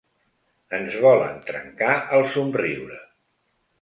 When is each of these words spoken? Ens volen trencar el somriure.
Ens 0.77 0.95
volen 1.03 1.37
trencar 1.49 1.93
el 2.21 2.27
somriure. 2.39 2.99